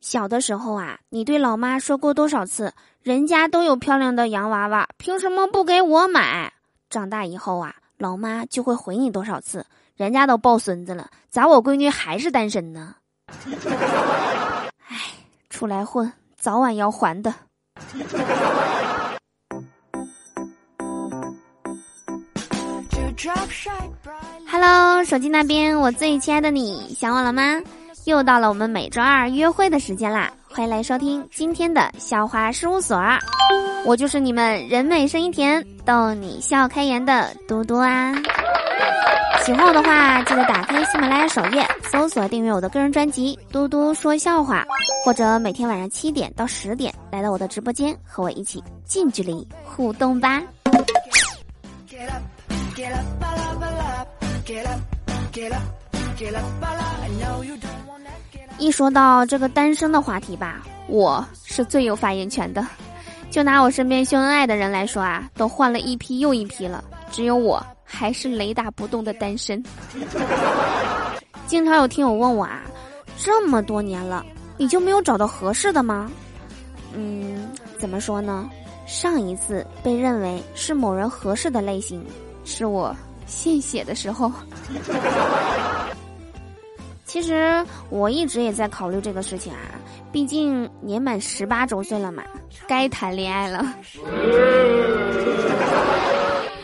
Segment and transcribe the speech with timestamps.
[0.00, 6.50] 小的时候啊，你对老妈说过多少次，人家都有漂亮的洋娃娃，凭什么不给我买？
[6.88, 12.94] 长大以后啊，老妈就会回你多少次，人家都抱孙子了，咋我闺女还是单身呢？
[14.88, 14.96] 唉，
[15.50, 17.34] 出来混，早晚要还的。
[24.50, 27.60] Hello，手机那边，我最亲爱的你，想我了吗？
[28.04, 30.32] 又到了我们每周二约会的时间啦！
[30.48, 32.98] 欢迎来收听今天的笑话事务所，
[33.84, 38.14] 我就是你们人美声音甜、逗你笑开颜的嘟嘟啊！
[39.44, 44.62] 喜欢我的话，记得打开喜马拉雅首页，搜索订阅我的个人专辑《嘟嘟说笑话》，
[45.04, 50.42] 或者每天晚上七点到十点来到我的直播间，和我一起近距离互动吧！
[58.58, 62.66] 一说到这个单身的话题吧，我是最有发言权的。
[63.30, 69.62] 就拿我身边秀恩爱的人来说啊，都换了一批又一批了，只有我还是雷打不动的单身。
[71.46, 72.60] 经常有听友问我啊，
[73.16, 74.24] 这么多年了，
[74.56, 76.10] 你就没有找到合适的吗？
[76.92, 78.50] 嗯，怎么说呢？
[78.86, 82.04] 上一次被认为是某人合适的类型，
[82.44, 82.94] 是我
[83.26, 84.30] 献血的时候。
[87.10, 89.58] 其实我一直也在考虑这个事情啊，
[90.12, 92.22] 毕竟年满十八周岁了嘛，
[92.68, 93.66] 该谈恋爱了。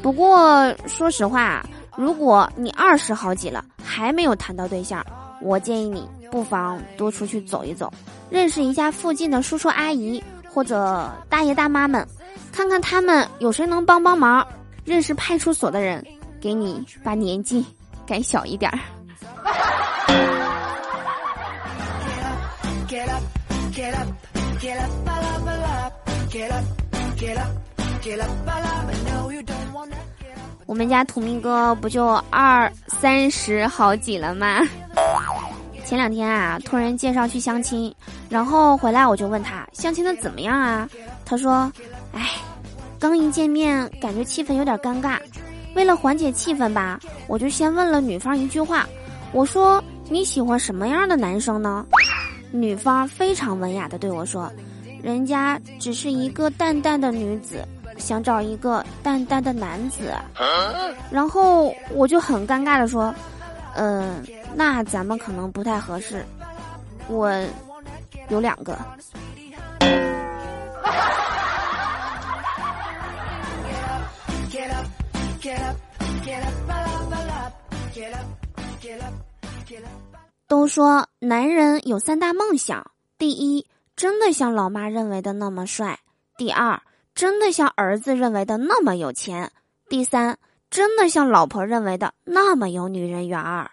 [0.00, 1.66] 不过说实话，
[1.96, 5.04] 如果你二十好几了还没有谈到对象，
[5.42, 7.92] 我建议你不妨多出去走一走，
[8.30, 12.06] 认识一下附近的叔叔阿姨或者大爷大妈们，
[12.52, 14.46] 看看他们有谁能帮帮忙。
[14.84, 16.06] 认识派出所的人，
[16.40, 17.66] 给你把年纪
[18.06, 18.78] 改小一点儿。
[30.66, 34.60] 我们家土命哥不就二三十好几了吗？
[35.84, 37.92] 前两天啊，突然介绍去相亲，
[38.28, 40.86] 然后回来我就问他相亲的怎么样啊？
[41.24, 41.72] 他说
[42.12, 42.32] ：“哎，
[43.00, 45.18] 刚一见面感觉气氛有点尴尬，
[45.74, 48.86] 为了缓解气氛吧，我就先问了女方一句话，
[49.32, 51.86] 我说你喜欢什么样的男生呢？”
[52.50, 54.50] 女方非常文雅的对我说
[55.02, 57.66] ：“人家只是一个淡淡的女子，
[57.98, 60.12] 想找一个淡淡的男子。”
[61.10, 63.14] 然后我就很尴尬的说
[63.76, 66.24] ：“嗯，那咱们可能不太合适。
[67.08, 67.30] 我
[68.28, 68.76] 有两个。”
[80.48, 85.98] 都说男人有三大梦想：第一，真的像老妈认为的那么帅；
[86.38, 86.80] 第二，
[87.14, 89.50] 真的像儿子认为的那么有钱；
[89.90, 90.38] 第三，
[90.70, 93.70] 真的像老婆认为的那么有女人缘儿。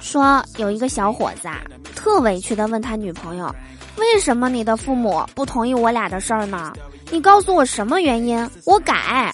[0.00, 1.60] 说有一个小伙子啊，
[1.94, 3.54] 特委屈的问他女朋友
[3.96, 6.72] ：“为什么你的父母不同意我俩的事儿呢？
[7.10, 9.32] 你告诉我什么原因，我改。”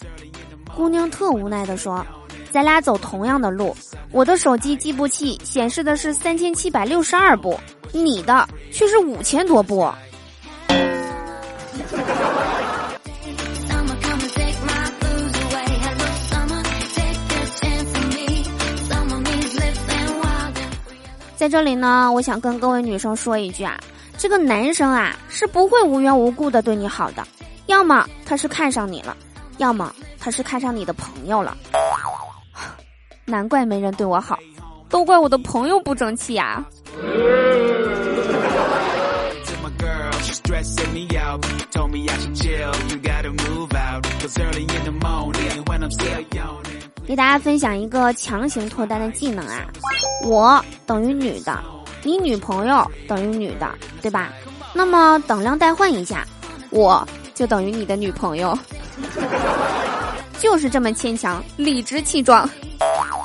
[0.74, 2.04] 姑娘特无奈的说
[2.50, 3.74] ：“咱俩走同样的路，
[4.10, 7.58] 我的手机计步器显示的是三千七百六十二步，
[7.92, 9.90] 你的却是五千多步。”
[21.46, 23.78] 在这里呢，我想跟各位女生说一句啊，
[24.18, 27.24] 这个男生啊是不会无缘无故的对你好的，
[27.66, 29.16] 要么他是看上你了，
[29.58, 31.56] 要么他是看上你的朋友了。
[33.24, 34.36] 难怪没人对我好，
[34.88, 36.64] 都怪我的朋友不争气呀。
[47.06, 49.64] 给大家分享一个强行脱单的技能啊！
[50.24, 51.56] 我等于女的，
[52.02, 53.68] 你女朋友等于女的，
[54.02, 54.32] 对吧？
[54.74, 56.26] 那么等量代换一下，
[56.70, 58.58] 我就等于你的女朋友，
[60.40, 62.48] 就是这么牵强，理直气壮。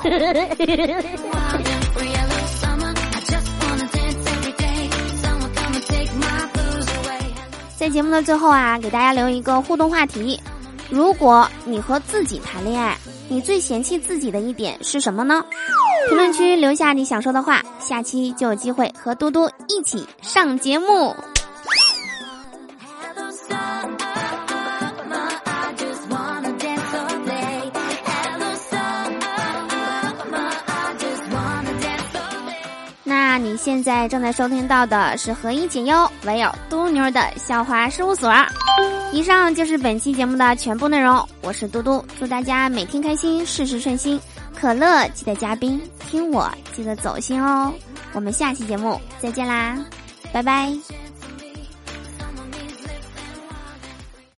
[7.82, 10.40] 在节目的最后啊，给大家留一个互动话题：
[10.92, 12.96] 如果你和自己谈恋爱。
[13.28, 15.44] 你最嫌弃自己的一点是什么呢？
[16.08, 21.16] 评论区留下你想说的话，下期就有机会和嘟嘟一起上节目。
[33.72, 38.30] 现在正在收听到的是何以解忧，唯有嘟妞的笑话事务所。
[39.14, 44.20] 以上就是本期节目的全部内容，我是嘟嘟，祝大家每天开心，事事顺心。
[44.54, 47.72] 可乐记得加冰，听我记得走心哦。
[48.12, 49.78] 我们下期节目再见啦，
[50.34, 51.01] 拜拜。